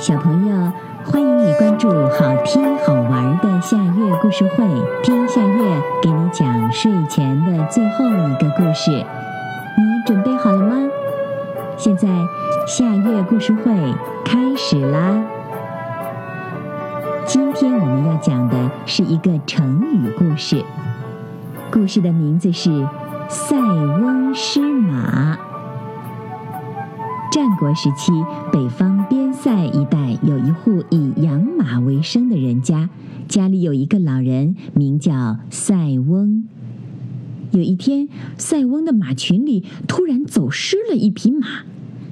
[0.00, 0.72] 小朋友，
[1.04, 4.64] 欢迎你关注好听好玩的夏月故事会，
[5.02, 5.62] 听夏月
[6.00, 8.90] 给你讲睡前的最后一个故事。
[8.92, 10.74] 你准备好了吗？
[11.76, 12.08] 现在
[12.66, 15.22] 夏月故事会开始啦！
[17.26, 18.56] 今天我们要讲的
[18.86, 20.64] 是一个成语故事，
[21.70, 22.70] 故事的名字是
[23.28, 25.36] 《塞翁失马》。
[27.30, 28.10] 战国时期，
[28.52, 32.90] 北方边塞一带有一户以养马为生的人家，
[33.28, 36.48] 家里有一个老人，名叫塞翁。
[37.52, 41.46] 有一天，塞翁的马群里突然走失了一匹马，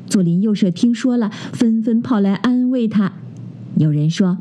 [0.07, 3.15] 左邻右舍听说了，纷纷跑来安慰他。
[3.77, 4.39] 有人说：“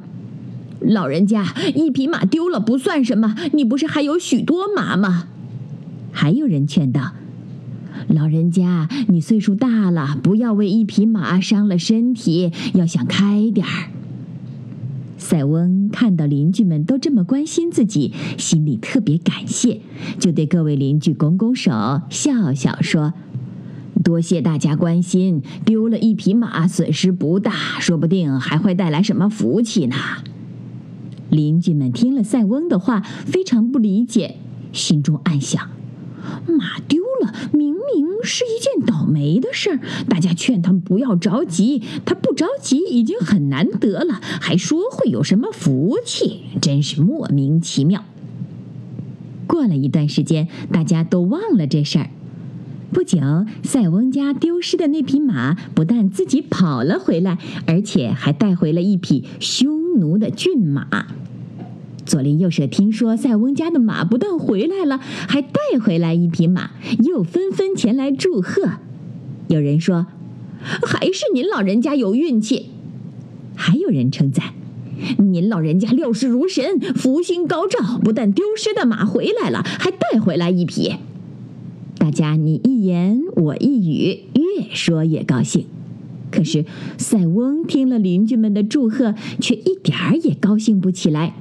[0.79, 5.29] 老人家，一匹马丢了不算什么，你不是还有许多马吗？”
[6.13, 7.13] 还有人劝道。
[8.07, 13.89] 老人家，你岁数大了，不要为一匹马伤了身体，要想开点儿。
[15.17, 19.81] 塞翁看到邻居们都这么关心自己，心里特别感谢，
[20.19, 21.71] 就对各位邻居拱拱手，
[22.09, 23.13] 笑笑说
[24.03, 29.95] ：“多谢大家关心，丢了一匹马损失不大，说不定还会带来什么福气呢。”
[31.29, 34.35] 邻居们听了塞翁的话，非常不理解，
[34.71, 35.67] 心中暗想：
[36.47, 38.07] 马丢了，明明。
[38.23, 48.03] 是一件倒霉的事儿，大家劝他们不要着急，他不着急已经很难得了，还说会有什么福气，真是莫名其妙。
[49.45, 52.09] 过了一段时间，大家都忘了这事儿。
[52.91, 53.19] 不久，
[53.63, 61.07] 塞翁家丢失的那匹马不但自己跑了回来，而且还带回了一匹匈奴的骏马。
[62.07, 66.71] 左邻右舍听说塞翁家的马不但回来了，还带回来一匹马，
[67.03, 68.79] 又纷纷前来祝贺。
[69.49, 70.07] 有人说
[70.87, 72.67] ：“还是您老人家有运气。”
[73.55, 74.53] 还有人称赞
[75.19, 80.93] ：“您老人家料事如神，福星高照，不但丢失的马回来了，还带回来一匹。”
[81.99, 85.65] 大家你一言我一语，越说越高兴。
[86.31, 86.65] 可是
[86.97, 91.35] 塞翁听了邻居们的祝贺，却一点儿也高兴不起来。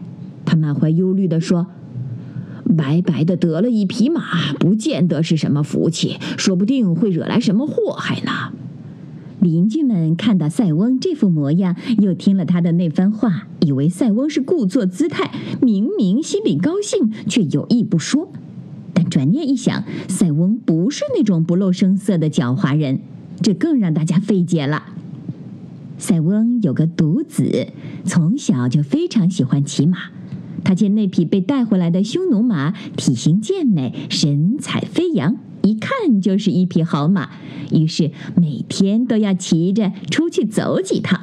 [0.47, 1.67] 他满怀忧虑地说
[2.79, 8.55] ：“白白的得了一匹马，不见得是什么福气，说不定会惹来什么祸害呢。”
[9.39, 15.31] 邻居们看到塞翁这副模样，又听了他的那番话，以为塞翁是故作姿态，
[15.61, 18.33] 明明心里高兴，却有意不说。
[18.95, 23.01] 但转念一想，塞翁不是那种不露声色的狡猾人，
[23.43, 24.85] 这更让大家费解了。
[25.99, 27.69] 塞翁有个独子，
[28.05, 29.99] 从小就非常喜欢骑马。
[30.67, 37.31] 他见那匹被带回来的匈奴马体型健美，神采飞扬，一看就是一匹好马，
[37.71, 41.21] 于是每天都要骑着出去走几趟。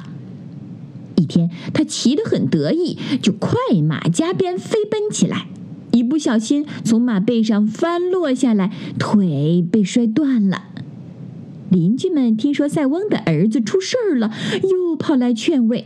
[1.16, 5.46] 一天，他骑得很得意，就快马加鞭飞奔起来，
[5.92, 10.64] 一不小心从马背上翻落下来，腿被摔断了。
[11.68, 14.32] 邻居们听说塞翁的儿子出事儿了，
[14.62, 15.84] 又跑来劝慰。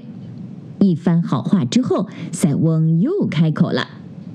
[0.80, 3.88] 一番好话之后，塞翁又开口了。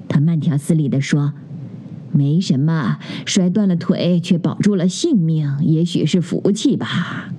[0.07, 1.33] 他慢条斯理地说
[2.11, 7.31] ：“没什么，摔断了腿却保住了性命，也许是福气吧。”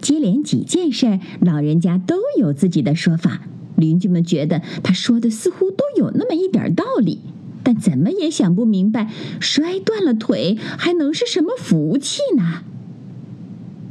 [0.00, 3.42] 接连几件事儿，老人家都有自己的说法。
[3.76, 7.20] 邻居们觉得他说的似乎都有那么一点道理，
[7.62, 9.10] 但怎么也想不明白，
[9.40, 12.62] 摔断了腿还能是什么福气呢？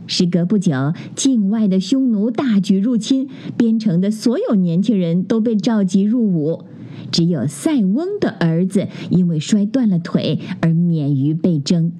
[0.06, 6.66] 时隔不久，境外的匈奴大举入侵，边城的所有年轻人都被召集入伍，
[7.12, 11.92] 只有塞翁的儿子因为摔断了腿而免于被征。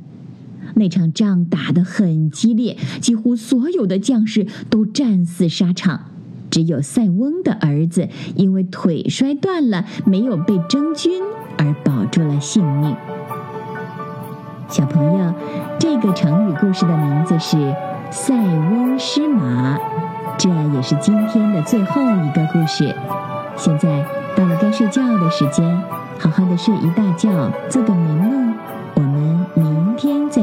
[0.76, 6.12] 那场仗打得很激烈，几乎所有的将士都战死沙场，
[6.50, 11.22] 只有塞翁的儿子因为腿摔断了，没有被征军
[11.58, 12.96] 而保住了性命。
[14.68, 15.34] 小朋友，
[15.80, 17.74] 这个成语故事的名字是。
[18.14, 19.76] 塞翁失马
[20.38, 22.96] 这也是今天的最后一个故事。
[23.56, 24.06] 现在
[24.36, 25.82] 到了该睡觉的时间
[26.20, 28.54] 好好的睡一大觉做个美梦。
[28.94, 30.43] 我们明天再